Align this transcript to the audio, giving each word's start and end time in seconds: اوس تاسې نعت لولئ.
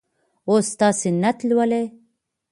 اوس 0.49 0.67
تاسې 0.79 1.09
نعت 1.21 1.39
لولئ. 1.49 1.85